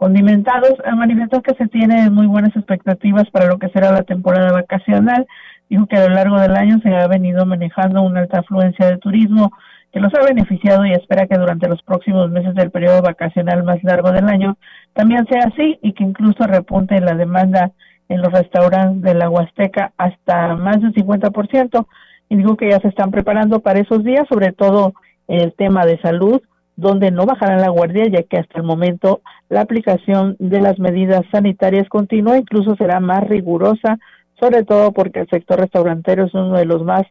[0.00, 4.50] Condimentados, eh, manifestó que se tienen muy buenas expectativas para lo que será la temporada
[4.50, 5.26] vacacional.
[5.68, 8.96] Dijo que a lo largo del año se ha venido manejando una alta afluencia de
[8.96, 9.52] turismo
[9.92, 13.84] que los ha beneficiado y espera que durante los próximos meses del periodo vacacional más
[13.84, 14.56] largo del año
[14.94, 17.70] también sea así y que incluso repunte la demanda
[18.08, 21.86] en los restaurantes de la Huasteca hasta más del 50%
[22.30, 24.94] y digo que ya se están preparando para esos días, sobre todo
[25.28, 26.40] el tema de salud,
[26.76, 31.22] donde no bajarán la guardia ya que hasta el momento la aplicación de las medidas
[31.30, 33.98] sanitarias continúa, incluso será más rigurosa,
[34.38, 37.02] sobre todo porque el sector restaurantero es uno de los más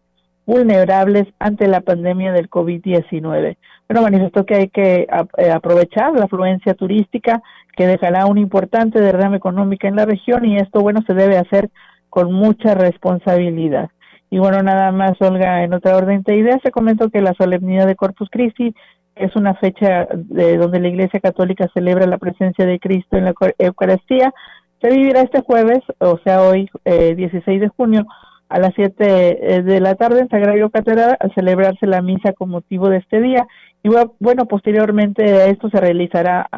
[0.45, 3.57] vulnerables ante la pandemia del COVID-19.
[3.85, 7.43] Pero manifestó que hay que eh, aprovechar la afluencia turística
[7.77, 11.69] que dejará un importante derrame económica en la región y esto, bueno, se debe hacer
[12.09, 13.89] con mucha responsabilidad.
[14.31, 17.87] Y bueno, nada más, Olga, en otra orden de ideas, se comentó que la solemnidad
[17.87, 18.75] de Corpus Christi
[19.19, 23.31] es una fecha de donde la Iglesia Católica celebra la presencia de Cristo en la
[23.33, 24.33] Eucar- Eucaristía.
[24.81, 28.05] Se vivirá este jueves, o sea, hoy, eh, 16 de junio,
[28.47, 32.49] a las 7 eh, de la tarde en Sagrario Catedral, al celebrarse la misa con
[32.49, 33.45] motivo de este día.
[33.83, 36.49] Y bu- bueno, posteriormente a esto se realizará,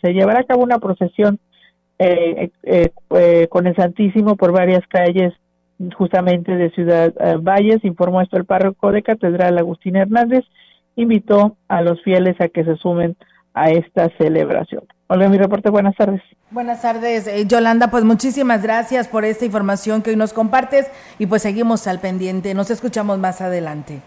[0.00, 1.38] se llevará a cabo una procesión
[1.98, 5.34] eh, eh, eh, con el Santísimo por varias calles
[5.96, 10.44] justamente de Ciudad eh, Valles, informó esto el párroco de Catedral Agustín Hernández,
[11.02, 13.16] invitó a los fieles a que se sumen
[13.54, 14.84] a esta celebración.
[15.08, 16.22] Hola, mi reporte, buenas tardes.
[16.50, 17.90] Buenas tardes, eh, Yolanda.
[17.90, 22.54] Pues muchísimas gracias por esta información que hoy nos compartes y pues seguimos al pendiente.
[22.54, 24.02] Nos escuchamos más adelante.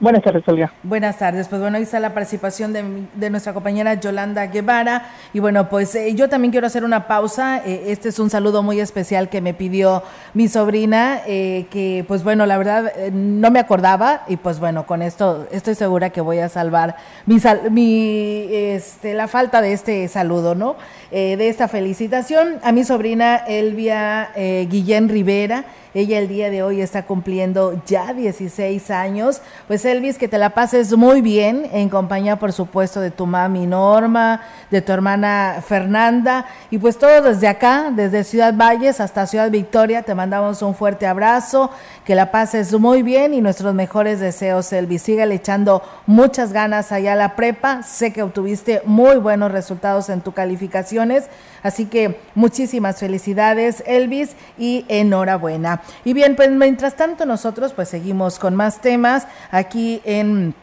[0.00, 0.72] Buenas tardes, Olga.
[0.82, 5.38] Buenas tardes, pues bueno, ahí está la participación de, de nuestra compañera Yolanda Guevara y
[5.38, 8.80] bueno, pues eh, yo también quiero hacer una pausa, Eh, este es un saludo muy
[8.80, 10.02] especial que me pidió
[10.34, 14.84] mi sobrina, eh, que pues bueno, la verdad eh, no me acordaba y pues bueno,
[14.84, 19.72] con esto estoy segura que voy a salvar mi, sal- mi este, la falta de
[19.72, 20.76] este saludo, ¿no?
[21.12, 24.30] De esta felicitación a mi sobrina Elvia
[24.68, 29.40] Guillén Rivera, ella el día de hoy está cumpliendo ya 16 años.
[29.68, 33.66] Pues Elvis, que te la pases muy bien en compañía, por supuesto, de tu mami
[33.66, 34.40] Norma,
[34.72, 36.46] de tu hermana Fernanda.
[36.70, 41.06] Y pues todo desde acá, desde Ciudad Valles hasta Ciudad Victoria, te mandamos un fuerte
[41.06, 41.70] abrazo.
[42.04, 45.00] Que la pases muy bien y nuestros mejores deseos, Elvis.
[45.00, 47.82] Sígale echando muchas ganas allá a la prepa.
[47.82, 51.30] Sé que obtuviste muy buenos resultados en tus calificaciones.
[51.62, 55.80] Así que muchísimas felicidades, Elvis, y enhorabuena.
[56.04, 60.54] Y bien, pues mientras tanto nosotros pues seguimos con más temas aquí en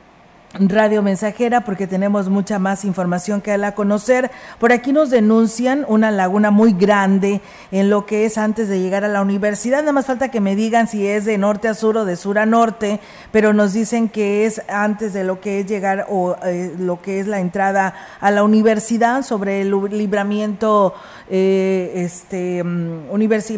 [0.54, 4.32] Radio Mensajera porque tenemos mucha más información que dar a conocer.
[4.60, 7.40] Por aquí nos denuncian una laguna muy grande
[7.72, 9.80] en lo que es antes de llegar a la universidad.
[9.80, 12.38] Nada más falta que me digan si es de norte a sur o de sur
[12.38, 13.00] a norte,
[13.32, 17.22] pero nos dicen que es antes de lo que es llegar o eh, lo que
[17.22, 20.94] es la entrada a la universidad sobre el libramiento
[21.30, 23.10] eh, este mm,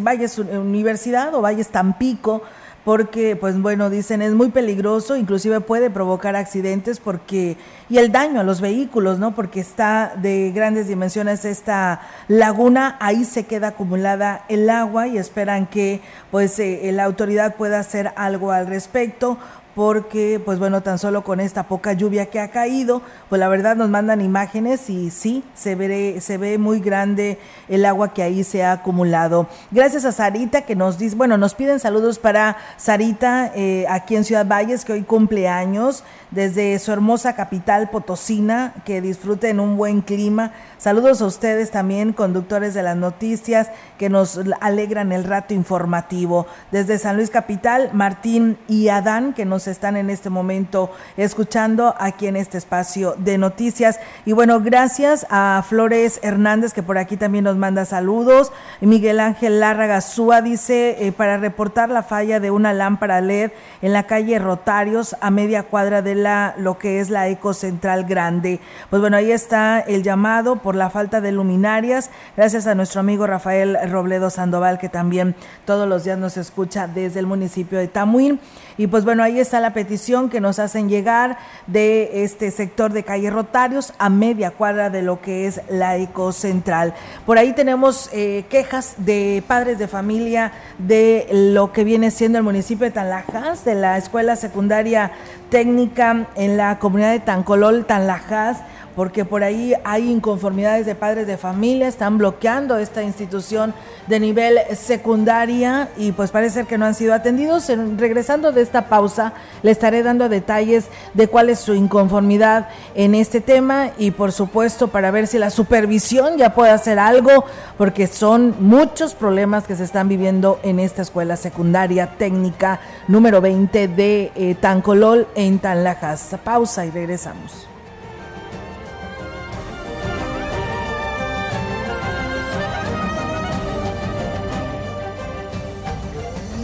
[0.04, 2.44] Valles Universidad o Valles Tampico
[2.84, 7.58] porque pues bueno, dicen es muy peligroso, inclusive puede provocar accidentes porque
[7.90, 9.36] y el daño a los vehículos, ¿no?
[9.36, 15.68] Porque está de grandes dimensiones esta laguna, ahí se queda acumulada el agua y esperan
[15.68, 19.38] que pues eh, la autoridad pueda hacer algo al respecto
[19.76, 23.76] porque pues bueno, tan solo con esta poca lluvia que ha caído, pues la verdad
[23.76, 28.44] nos mandan imágenes y sí, se ve, se ve muy grande el agua que ahí
[28.44, 29.48] se ha acumulado.
[29.72, 34.24] Gracias a Sarita que nos dice, bueno, nos piden saludos para Sarita eh, aquí en
[34.24, 40.02] Ciudad Valles, que hoy cumple años, desde su hermosa capital Potosina, que disfruten un buen
[40.02, 40.52] clima.
[40.78, 46.48] Saludos a ustedes también, conductores de las noticias, que nos alegran el rato informativo.
[46.72, 52.28] Desde San Luis Capital, Martín y Adán, que nos están en este momento escuchando aquí
[52.28, 54.00] en este espacio de noticias.
[54.26, 58.52] Y bueno, gracias a Flores Hernández, que por aquí también nos manda saludos.
[58.82, 63.52] Miguel Ángel Lárraga Súa dice, eh, para reportar la falla de una lámpara LED
[63.82, 68.06] en la calle Rotarios, a media cuadra de la lo que es la Eco Central
[68.06, 68.60] Grande.
[68.90, 72.10] Pues bueno, ahí está el llamado por la falta de luminarias.
[72.36, 75.36] Gracias a nuestro amigo Rafael Robledo Sandoval, que también
[75.66, 78.40] todos los días nos escucha desde el municipio de Tamuín.
[78.78, 81.38] Y pues bueno, ahí está la petición que nos hacen llegar
[81.68, 86.94] de este sector de calle Rotarios a media cuadra de lo que es la Ecocentral.
[87.26, 92.44] Por ahí tenemos eh, quejas de padres de familia de lo que viene siendo el
[92.44, 95.12] municipio de Tanlajas, de la escuela secundaria
[95.50, 98.58] técnica en la comunidad de Tancolol, Tanlajas
[98.96, 103.74] porque por ahí hay inconformidades de padres de familia, están bloqueando esta institución
[104.08, 107.70] de nivel secundaria y pues parece que no han sido atendidos.
[107.98, 113.42] regresando de esta pausa, le estaré dando detalles de cuál es su inconformidad en este
[113.42, 117.46] tema y por supuesto para ver si la supervisión ya puede hacer algo,
[117.78, 123.88] porque son muchos problemas que se están viviendo en esta escuela secundaria técnica número 20
[123.88, 126.36] de eh, Tancolol en Tanlajas.
[126.44, 127.73] Pausa y regresamos.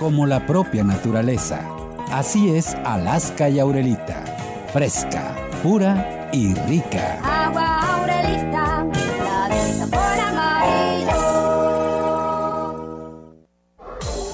[0.00, 1.60] como la propia naturaleza.
[2.10, 4.24] Así es Alaska y Aurelita,
[4.72, 7.18] fresca, pura y rica.
[7.22, 8.86] Agua Aurelita,
[9.22, 11.12] la sabor amarillo.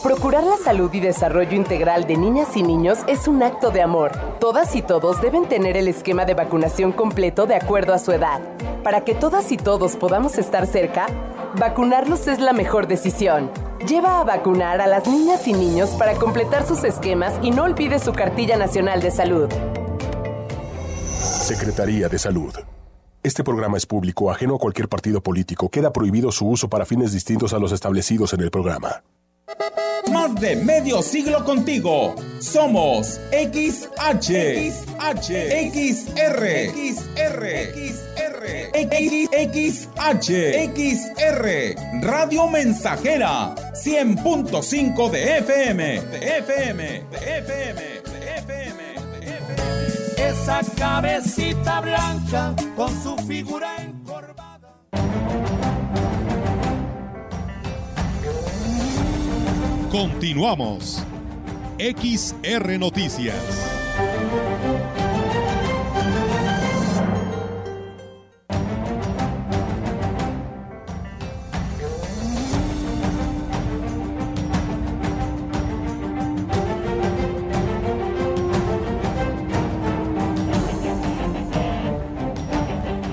[0.05, 4.13] Procurar la salud y desarrollo integral de niñas y niños es un acto de amor.
[4.39, 8.41] Todas y todos deben tener el esquema de vacunación completo de acuerdo a su edad.
[8.85, 11.07] Para que todas y todos podamos estar cerca,
[11.59, 13.51] vacunarlos es la mejor decisión.
[13.85, 17.99] Lleva a vacunar a las niñas y niños para completar sus esquemas y no olvide
[17.99, 19.49] su cartilla nacional de salud.
[21.21, 22.55] Secretaría de Salud.
[23.23, 25.69] Este programa es público, ajeno a cualquier partido político.
[25.69, 29.03] Queda prohibido su uso para fines distintos a los establecidos en el programa.
[30.13, 32.15] Más de medio siglo contigo.
[32.39, 35.31] Somos XH, XH,
[35.71, 38.26] XR, XR, XR.
[38.73, 40.29] XH,
[40.75, 48.83] XR, Radio Mensajera, 100.5 de FM, de FM, de FM, de FM,
[49.21, 50.29] de FM.
[50.29, 54.57] Esa cabecita blanca con su figura encorvada.
[59.91, 61.03] Continuamos.
[61.79, 63.76] XR Noticias.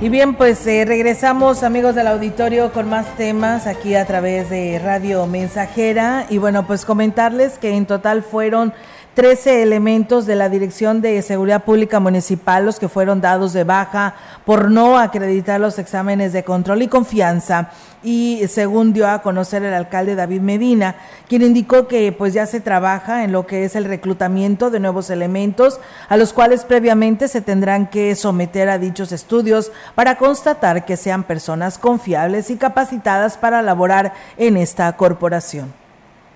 [0.03, 4.77] Y bien, pues eh, regresamos amigos del auditorio con más temas aquí a través de
[4.77, 6.25] Radio Mensajera.
[6.29, 8.73] Y bueno, pues comentarles que en total fueron
[9.13, 14.15] 13 elementos de la Dirección de Seguridad Pública Municipal los que fueron dados de baja
[14.43, 17.69] por no acreditar los exámenes de control y confianza.
[18.01, 20.95] Y según dio a conocer el alcalde David Medina,
[21.29, 25.11] quien indicó que pues ya se trabaja en lo que es el reclutamiento de nuevos
[25.11, 30.97] elementos a los cuales previamente se tendrán que someter a dichos estudios para constatar que
[30.97, 35.82] sean personas confiables y capacitadas para laborar en esta corporación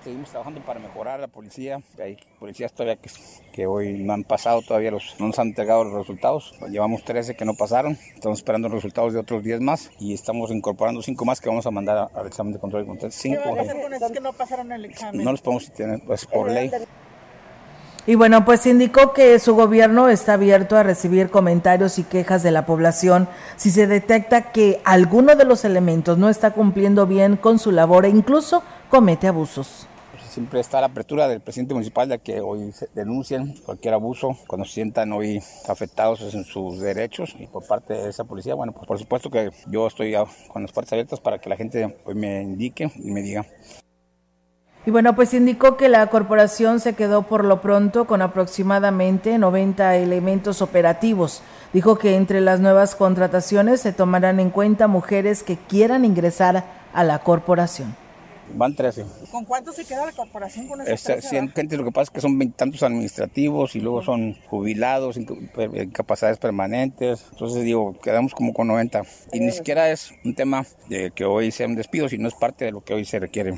[0.08, 1.82] seguimos trabajando para mejorar la policía.
[2.02, 3.10] Hay policías todavía que,
[3.52, 6.54] que hoy no han pasado, todavía los, no nos han entregado los resultados.
[6.70, 10.50] Llevamos 13 que no pasaron, estamos esperando los resultados de otros 10 más y estamos
[10.52, 13.12] incorporando 5 más que vamos a mandar al examen de control y control.
[13.22, 15.26] ¿Qué van a hacer con esos que no pasaron el examen?
[15.26, 16.72] No los podemos tener pues, por ley.
[18.06, 22.52] Y bueno, pues indicó que su gobierno está abierto a recibir comentarios y quejas de
[22.52, 23.28] la población
[23.58, 28.06] si se detecta que alguno de los elementos no está cumpliendo bien con su labor
[28.06, 29.88] e incluso comete abusos
[30.38, 34.74] siempre está la apertura del presidente municipal de que hoy denuncien cualquier abuso cuando se
[34.74, 39.00] sientan hoy afectados en sus derechos y por parte de esa policía, bueno, pues por
[39.00, 40.14] supuesto que yo estoy
[40.54, 43.48] con las puertas abiertas para que la gente hoy me indique y me diga.
[44.86, 49.96] Y bueno, pues indicó que la corporación se quedó por lo pronto con aproximadamente 90
[49.96, 51.42] elementos operativos.
[51.74, 56.64] Dijo que entre las nuevas contrataciones se tomarán en cuenta mujeres que quieran ingresar
[56.94, 58.07] a la corporación.
[58.56, 59.06] Van 13.
[59.32, 62.22] ¿Con cuánto se queda la corporación con esa Este, gente, lo que pasa es que
[62.22, 65.36] son veintitantos administrativos y luego son jubilados, inca-
[65.84, 67.26] incapacidades permanentes.
[67.32, 69.04] Entonces digo, quedamos como con 90.
[69.34, 72.66] Y ni siquiera es un tema de que hoy sea un despido, sino es parte
[72.66, 73.54] de lo que hoy se requiere.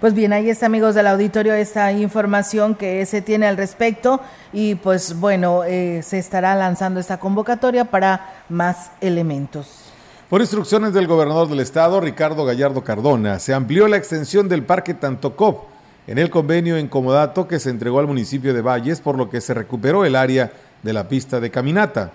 [0.00, 4.20] Pues bien, ahí está, amigos del auditorio, esta información que se tiene al respecto
[4.52, 9.85] y pues bueno, eh, se estará lanzando esta convocatoria para más elementos.
[10.28, 14.92] Por instrucciones del gobernador del estado, Ricardo Gallardo Cardona, se amplió la extensión del Parque
[14.92, 15.66] Tantocop
[16.08, 19.40] en el convenio en comodato que se entregó al municipio de Valles, por lo que
[19.40, 20.50] se recuperó el área
[20.82, 22.10] de la pista de caminata.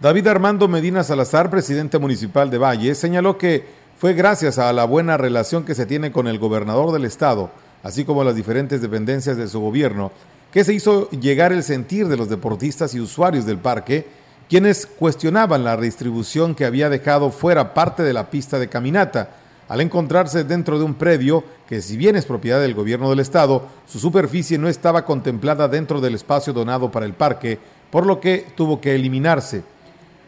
[0.00, 3.64] David Armando Medina Salazar, presidente municipal de Valles, señaló que
[3.96, 7.50] fue gracias a la buena relación que se tiene con el gobernador del estado,
[7.82, 10.12] así como las diferentes dependencias de su gobierno,
[10.52, 14.19] que se hizo llegar el sentir de los deportistas y usuarios del parque,
[14.50, 19.30] quienes cuestionaban la redistribución que había dejado fuera parte de la pista de caminata,
[19.68, 23.68] al encontrarse dentro de un predio que si bien es propiedad del gobierno del estado,
[23.86, 27.60] su superficie no estaba contemplada dentro del espacio donado para el parque,
[27.92, 29.62] por lo que tuvo que eliminarse.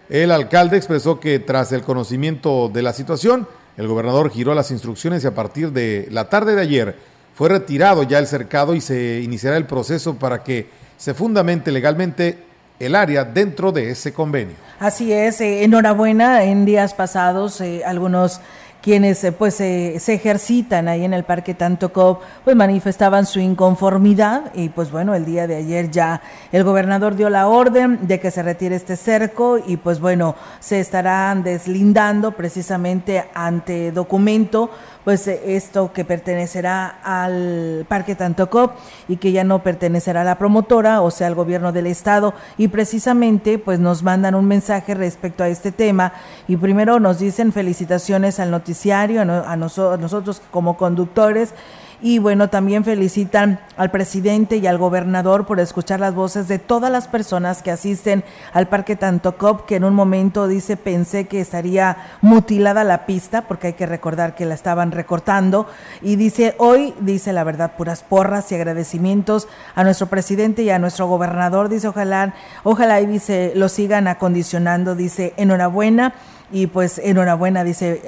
[0.09, 5.25] El alcalde expresó que tras el conocimiento de la situación, el gobernador giró las instrucciones
[5.25, 6.97] y a partir de la tarde de ayer
[7.35, 12.52] fue retirado ya el cercado y se iniciará el proceso para que se fundamente legalmente
[12.83, 14.57] el área dentro de ese convenio.
[14.81, 16.43] Así es, eh, enhorabuena.
[16.43, 18.41] En días pasados, eh, algunos
[18.83, 24.71] quienes eh, pues se ejercitan ahí en el Parque Tantocop, pues manifestaban su inconformidad y
[24.71, 26.21] pues bueno, el día de ayer ya
[26.51, 30.81] el gobernador dio la orden de que se retire este cerco y pues bueno, se
[30.81, 34.71] estarán deslindando precisamente ante documento
[35.05, 38.73] pues eh, esto que pertenecerá al Parque Tantocop
[39.09, 42.35] y que ya no pertenecerá a la promotora, o sea, al gobierno del estado.
[42.59, 46.13] Y precisamente pues nos mandan un mensaje respecto a este tema.
[46.47, 51.55] Y primero nos dicen felicitaciones al noticiario, a, no- a noso- a nosotros como conductores
[52.03, 56.91] y bueno, también felicitan al presidente y al gobernador por escuchar las voces de todas
[56.91, 61.97] las personas que asisten al Parque Tantocop, que en un momento dice pensé que estaría
[62.21, 65.69] mutilada la pista, porque hay que recordar que la estaban recortando,
[66.03, 69.47] y dice hoy, dice la verdad, puras porras y agradecimientos
[69.77, 72.35] a nuestro presidente y a nuestro gobernador, dice ojalá,
[72.65, 76.15] ojalá y dice lo sigan acondicionando, dice enhorabuena
[76.53, 78.03] y pues enhorabuena, dice,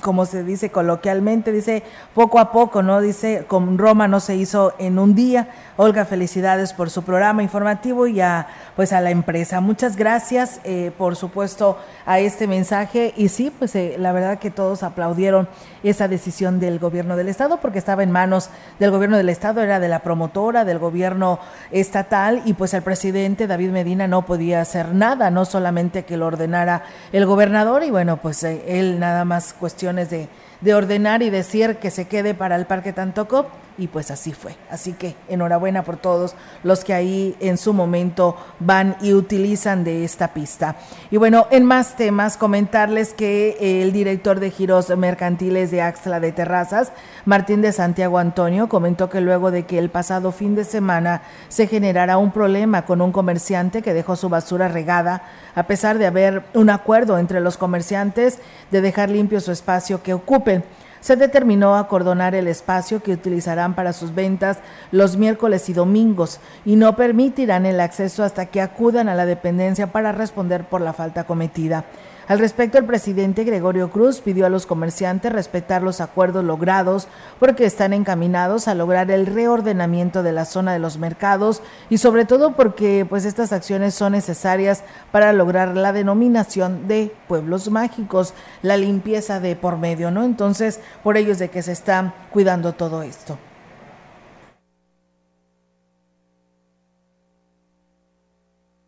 [0.00, 1.82] como se dice coloquialmente, dice
[2.14, 3.00] poco a poco, ¿no?
[3.00, 5.48] Dice, con Roma no se hizo en un día.
[5.78, 8.46] Olga, felicidades por su programa informativo y a,
[8.76, 9.60] pues a la empresa.
[9.62, 13.14] Muchas gracias, eh, por supuesto, a este mensaje.
[13.16, 15.48] Y sí, pues eh, la verdad que todos aplaudieron
[15.82, 19.80] esa decisión del gobierno del Estado porque estaba en manos del gobierno del Estado, era
[19.80, 21.38] de la promotora, del gobierno
[21.70, 26.26] estatal y pues el presidente David Medina no podía hacer nada, no solamente que lo
[26.26, 30.28] ordenara el gobernador y bueno, pues eh, él nada más cuestiones de,
[30.60, 33.46] de ordenar y decir que se quede para el Parque Tantoco
[33.78, 34.56] y pues así fue.
[34.70, 40.04] Así que enhorabuena por todos los que ahí en su momento van y utilizan de
[40.04, 40.76] esta pista.
[41.10, 46.32] Y bueno, en más temas, comentarles que el director de giros mercantiles de Axla de
[46.32, 46.92] Terrazas,
[47.24, 51.66] Martín de Santiago Antonio, comentó que luego de que el pasado fin de semana se
[51.66, 55.22] generara un problema con un comerciante que dejó su basura regada,
[55.54, 58.38] a pesar de haber un acuerdo entre los comerciantes
[58.70, 60.64] de dejar limpio su espacio que ocupen
[61.02, 64.58] se determinó acordonar el espacio que utilizarán para sus ventas
[64.92, 69.88] los miércoles y domingos y no permitirán el acceso hasta que acudan a la dependencia
[69.88, 71.84] para responder por la falta cometida.
[72.28, 77.08] Al respecto, el presidente Gregorio Cruz pidió a los comerciantes respetar los acuerdos logrados
[77.40, 82.24] porque están encaminados a lograr el reordenamiento de la zona de los mercados y sobre
[82.24, 88.76] todo porque pues estas acciones son necesarias para lograr la denominación de pueblos mágicos, la
[88.76, 90.24] limpieza de por medio, ¿no?
[90.24, 93.36] Entonces, por ello es de que se está cuidando todo esto.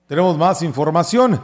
[0.07, 1.41] Tenemos más información.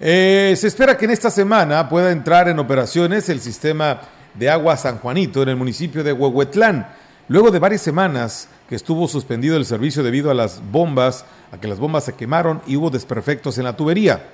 [0.00, 4.00] Eh, se espera que en esta semana pueda entrar en operaciones el sistema
[4.34, 6.88] de agua San Juanito en el municipio de Huehuetlán,
[7.28, 11.68] luego de varias semanas que estuvo suspendido el servicio debido a las bombas, a que
[11.68, 14.30] las bombas se quemaron y hubo desperfectos en la tubería.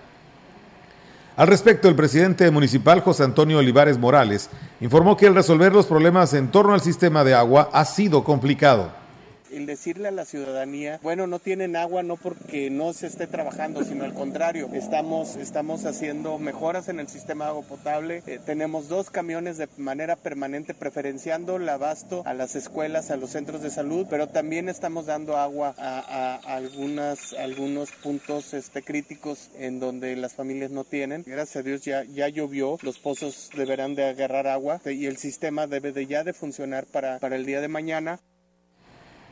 [1.36, 4.48] Al respecto, el presidente municipal José Antonio Olivares Morales
[4.80, 8.99] informó que el resolver los problemas en torno al sistema de agua ha sido complicado
[9.52, 13.84] el decirle a la ciudadanía, bueno, no tienen agua no porque no se esté trabajando,
[13.84, 18.22] sino al contrario, estamos, estamos haciendo mejoras en el sistema de agua potable.
[18.26, 23.30] Eh, tenemos dos camiones de manera permanente preferenciando el abasto a las escuelas, a los
[23.30, 29.80] centros de salud, pero también estamos dando agua a, algunas, algunos puntos este, críticos en
[29.80, 31.24] donde las familias no tienen.
[31.26, 35.66] Gracias a Dios ya, ya llovió, los pozos deberán de agarrar agua y el sistema
[35.66, 38.20] debe de ya de funcionar para, para el día de mañana.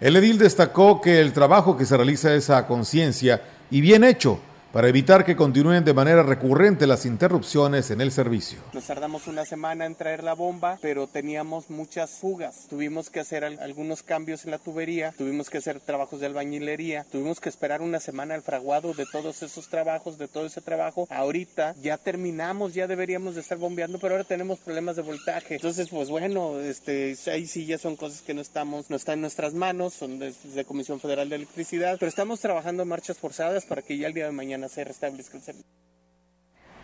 [0.01, 4.41] El edil destacó que el trabajo que se realiza es a conciencia y bien hecho
[4.73, 8.59] para evitar que continúen de manera recurrente las interrupciones en el servicio.
[8.73, 12.67] Nos tardamos una semana en traer la bomba, pero teníamos muchas fugas.
[12.69, 17.41] Tuvimos que hacer algunos cambios en la tubería, tuvimos que hacer trabajos de albañilería, tuvimos
[17.41, 21.07] que esperar una semana el fraguado de todos esos trabajos, de todo ese trabajo.
[21.11, 25.55] Ahorita ya terminamos, ya deberíamos de estar bombeando, pero ahora tenemos problemas de voltaje.
[25.55, 29.21] Entonces, pues bueno, este, ahí sí ya son cosas que no estamos, no están en
[29.23, 33.65] nuestras manos, son de, de Comisión Federal de Electricidad, pero estamos trabajando en marchas forzadas
[33.65, 35.71] para que ya el día de mañana se restablezca el servicio.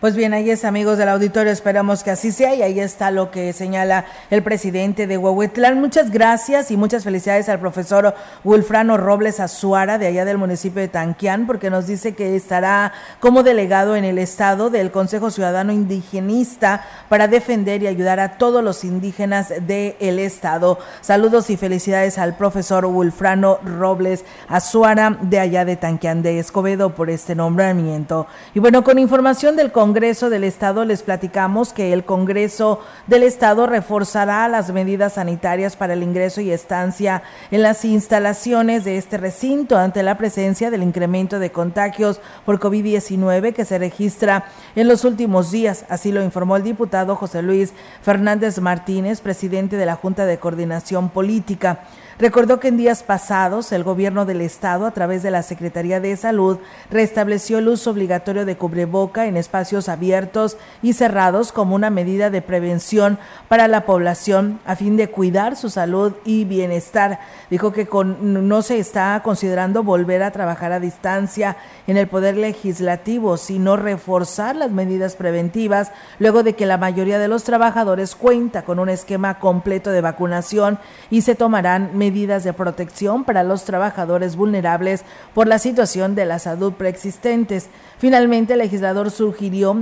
[0.04, 3.30] Pues bien, ahí es amigos del auditorio, esperamos que así sea y ahí está lo
[3.30, 5.80] que señala el presidente de Huehuetlán.
[5.80, 10.88] Muchas gracias y muchas felicidades al profesor Wilfrano Robles Azuara de allá del municipio de
[10.88, 16.84] Tanquián porque nos dice que estará como delegado en el estado del Consejo Ciudadano Indigenista
[17.08, 20.78] para defender y ayudar a todos los indígenas del estado.
[21.00, 27.08] Saludos y felicidades al profesor Wilfrano Robles Azuara de allá de Tanquián de Escobedo por
[27.08, 28.26] este nombramiento.
[28.52, 33.22] Y bueno, con información del Congreso Congreso del Estado les platicamos que el Congreso del
[33.22, 37.22] Estado reforzará las medidas sanitarias para el ingreso y estancia
[37.52, 43.54] en las instalaciones de este recinto ante la presencia del incremento de contagios por COVID-19
[43.54, 45.84] que se registra en los últimos días.
[45.88, 47.72] Así lo informó el diputado José Luis
[48.02, 51.84] Fernández Martínez, presidente de la Junta de Coordinación Política.
[52.18, 56.16] Recordó que en días pasados el gobierno del estado, a través de la Secretaría de
[56.16, 56.58] Salud,
[56.88, 62.40] restableció el uso obligatorio de cubreboca en espacios abiertos y cerrados como una medida de
[62.40, 67.18] prevención para la población a fin de cuidar su salud y bienestar.
[67.50, 71.56] Dijo que no se está considerando volver a trabajar a distancia
[71.88, 75.90] en el Poder Legislativo, sino reforzar las medidas preventivas
[76.20, 80.78] luego de que la mayoría de los trabajadores cuenta con un esquema completo de vacunación
[81.10, 82.03] y se tomarán medidas
[82.44, 87.68] de protección para los trabajadores vulnerables por la situación de la salud preexistentes.
[87.98, 89.76] Finalmente, el legislador sugirió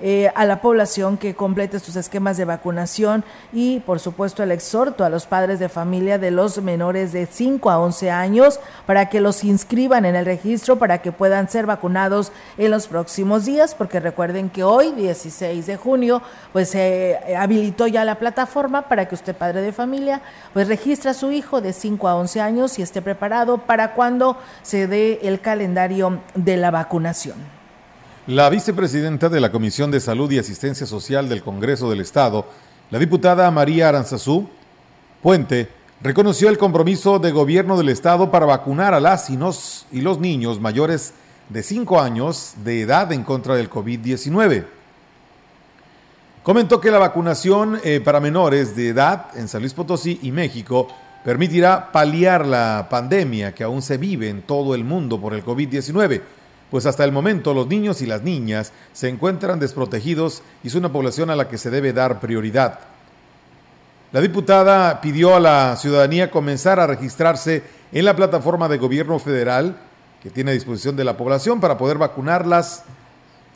[0.00, 5.04] eh, a la población que complete sus esquemas de vacunación y por supuesto el exhorto
[5.04, 9.20] a los padres de familia de los menores de 5 a 11 años para que
[9.20, 14.00] los inscriban en el registro para que puedan ser vacunados en los próximos días, porque
[14.00, 16.22] recuerden que hoy, 16 de junio,
[16.52, 20.20] pues se eh, habilitó ya la plataforma para que usted, padre de familia,
[20.52, 24.36] pues registre a su hijo de 5 a 11 años y esté preparado para cuando
[24.62, 27.55] se dé el calendario de la vacunación.
[28.26, 32.44] La vicepresidenta de la Comisión de Salud y Asistencia Social del Congreso del Estado,
[32.90, 34.48] la diputada María Aranzazú
[35.22, 35.68] Puente,
[36.00, 39.36] reconoció el compromiso de gobierno del Estado para vacunar a las y,
[40.00, 41.14] los niños mayores
[41.50, 44.64] de 5 años de edad en contra del COVID-19.
[46.42, 50.88] Comentó que la vacunación eh, para menores de edad en San Luis Potosí y México
[51.24, 56.22] permitirá paliar la pandemia que aún se vive en todo el mundo por el COVID-19,
[56.70, 60.92] pues hasta el momento los niños y las niñas se encuentran desprotegidos y es una
[60.92, 62.80] población a la que se debe dar prioridad.
[64.12, 67.62] La diputada pidió a la ciudadanía comenzar a registrarse
[67.92, 69.76] en la plataforma de gobierno federal
[70.22, 72.84] que tiene a disposición de la población para poder vacunarlas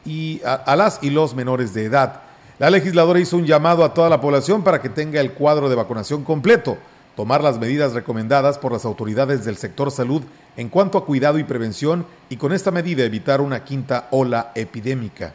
[0.04, 2.22] y a, las y los menores de edad.
[2.58, 5.76] La legisladora hizo un llamado a toda la población para que tenga el cuadro de
[5.76, 6.76] vacunación completo,
[7.16, 10.22] tomar las medidas recomendadas por las autoridades del sector salud
[10.56, 15.34] en cuanto a cuidado y prevención y con esta medida evitar una quinta ola epidémica.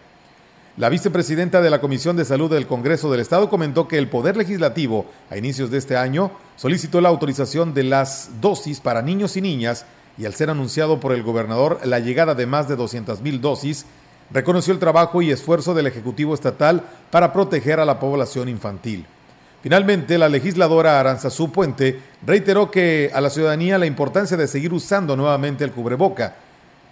[0.77, 4.35] La vicepresidenta de la Comisión de Salud del Congreso del Estado comentó que el Poder
[4.35, 9.41] Legislativo, a inicios de este año, solicitó la autorización de las dosis para niños y
[9.41, 9.85] niñas
[10.17, 13.85] y al ser anunciado por el gobernador la llegada de más de 200 mil dosis,
[14.31, 19.05] reconoció el trabajo y esfuerzo del Ejecutivo Estatal para proteger a la población infantil.
[19.65, 25.15] Finalmente, la legisladora Aranzazú Puente reiteró que a la ciudadanía la importancia de seguir usando
[25.15, 26.35] nuevamente el cubreboca,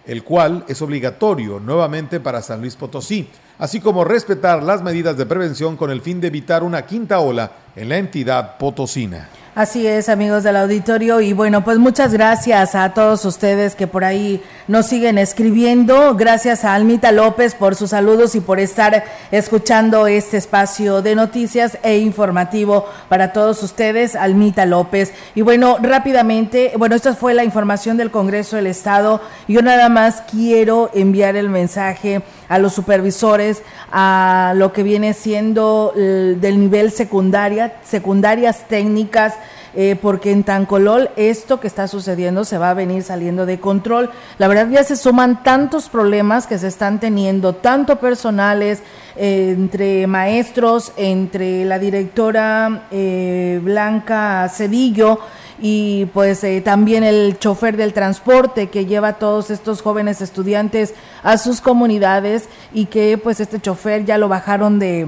[0.07, 5.27] el cual es obligatorio nuevamente para San Luis Potosí, así como respetar las medidas de
[5.27, 9.29] prevención con el fin de evitar una quinta ola en la entidad potosina.
[9.55, 11.21] Así es, amigos del auditorio.
[11.21, 16.15] Y bueno, pues muchas gracias a todos ustedes que por ahí nos siguen escribiendo.
[16.15, 21.77] Gracias a Almita López por sus saludos y por estar escuchando este espacio de noticias
[21.83, 25.13] e informativo para todos ustedes, Almita López.
[25.35, 29.21] Y bueno, rápidamente, bueno, esta fue la información del Congreso del Estado.
[29.47, 35.93] Yo nada más quiero enviar el mensaje a los supervisores, a lo que viene siendo
[35.95, 39.35] el, del nivel secundaria, secundarias técnicas,
[39.75, 44.09] eh, porque en Tancolol esto que está sucediendo se va a venir saliendo de control.
[44.37, 48.81] La verdad ya se suman tantos problemas que se están teniendo, tanto personales,
[49.15, 55.19] eh, entre maestros, entre la directora eh, Blanca Cedillo,
[55.61, 60.93] y pues eh, también el chofer del transporte que lleva a todos estos jóvenes estudiantes
[61.21, 65.07] a sus comunidades y que pues este chofer ya lo bajaron de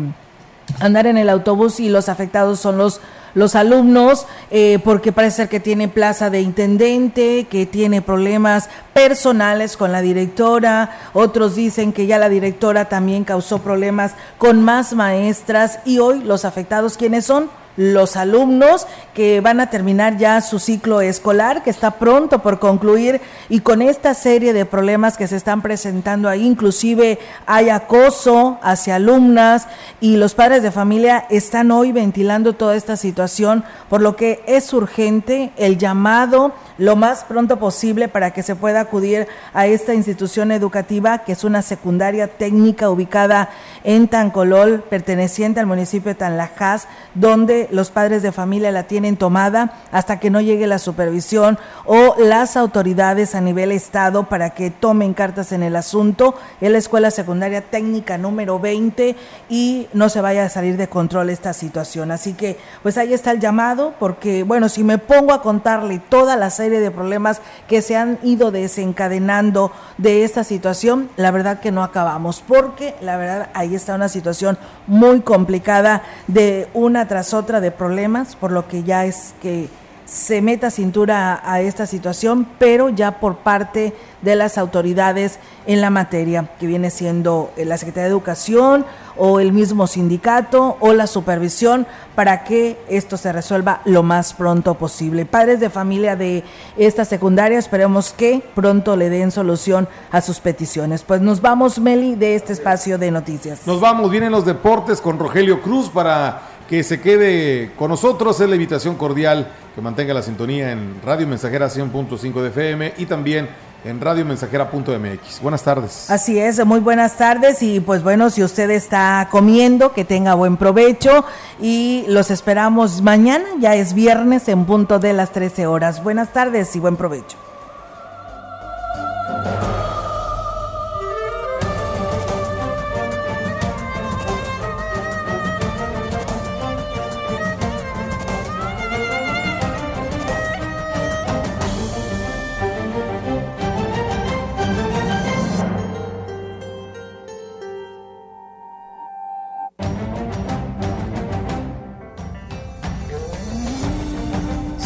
[0.80, 3.02] andar en el autobús y los afectados son los
[3.36, 9.78] los alumnos, eh, porque parece ser que tiene plaza de intendente, que tiene problemas personales
[9.78, 15.80] con la directora, otros dicen que ya la directora también causó problemas con más maestras
[15.86, 17.50] y hoy los afectados, ¿quiénes son?
[17.78, 23.22] Los alumnos que van a terminar ya su ciclo escolar, que está pronto por concluir,
[23.50, 28.96] y con esta serie de problemas que se están presentando ahí, inclusive hay acoso hacia
[28.96, 29.68] alumnas
[30.00, 34.72] y los padres de familia están hoy ventilando toda esta situación, por lo que es
[34.74, 40.52] urgente el llamado lo más pronto posible para que se pueda acudir a esta institución
[40.52, 43.50] educativa, que es una secundaria técnica ubicada
[43.84, 49.74] en Tancolol, perteneciente al municipio de Tanlajas, donde los padres de familia la tienen tomada
[49.92, 55.14] hasta que no llegue la supervisión o las autoridades a nivel estado para que tomen
[55.14, 56.36] cartas en el asunto.
[56.62, 59.16] Es la escuela secundaria técnica número 20
[59.50, 62.12] y no se vaya a salir de control esta situación.
[62.12, 66.36] Así que, pues ahí está el llamado, porque, bueno, si me pongo a contarle toda
[66.36, 71.72] la serie de problemas que se han ido desencadenando de esta situación, la verdad que
[71.72, 74.58] no acabamos, porque la verdad ahí está una situación
[74.88, 79.70] muy complicada de una tras otra de problemas, por lo que ya es que
[80.06, 85.90] se meta cintura a, esta situación, pero ya por parte de las autoridades en la
[85.90, 88.86] materia, que viene siendo eh, la Secretaría de Educación
[89.18, 94.76] o el mismo sindicato o la supervisión para que esto se resuelva lo más pronto
[94.76, 95.26] posible.
[95.26, 96.44] Padres de familia de
[96.78, 101.04] esta secundaria, esperemos que pronto le den solución a sus peticiones.
[101.04, 103.66] Pues nos vamos, Meli, de este espacio de noticias.
[103.66, 108.40] Nos vamos, vienen los deportes con Rogelio Cruz para que se quede con nosotros.
[108.40, 113.06] Es la invitación cordial que mantenga la sintonía en Radio Mensajera 100.5 de FM y
[113.06, 113.50] también
[113.86, 115.42] en radiomensajera.mx.
[115.42, 116.10] Buenas tardes.
[116.10, 120.58] Así es, muy buenas tardes y pues bueno, si usted está comiendo, que tenga buen
[120.58, 121.24] provecho
[121.62, 126.04] y los esperamos mañana, ya es viernes en punto de las 13 horas.
[126.04, 127.38] Buenas tardes y buen provecho.